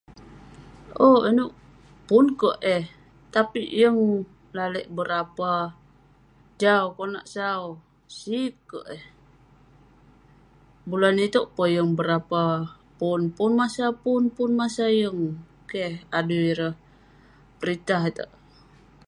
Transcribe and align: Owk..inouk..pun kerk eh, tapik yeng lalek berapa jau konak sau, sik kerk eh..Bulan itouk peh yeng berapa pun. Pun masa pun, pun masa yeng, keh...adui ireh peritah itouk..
Owk..inouk..pun 1.07 2.25
kerk 2.39 2.57
eh, 2.75 2.85
tapik 3.33 3.69
yeng 3.79 3.99
lalek 4.57 4.87
berapa 4.97 5.51
jau 6.61 6.85
konak 6.97 7.25
sau, 7.35 7.63
sik 8.17 8.53
kerk 8.69 8.87
eh..Bulan 8.97 11.15
itouk 11.25 11.47
peh 11.55 11.69
yeng 11.75 11.91
berapa 11.99 12.43
pun. 12.99 13.21
Pun 13.37 13.51
masa 13.61 13.85
pun, 14.03 14.21
pun 14.35 14.51
masa 14.61 14.85
yeng, 15.01 15.19
keh...adui 15.71 16.41
ireh 16.51 16.75
peritah 17.59 18.03
itouk.. 18.11 18.31